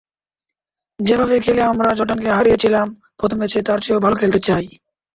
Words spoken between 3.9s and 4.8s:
ভালো খেলতে চাই।